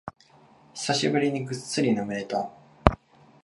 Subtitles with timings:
[0.73, 2.49] 久しぶりにぐっすり眠れた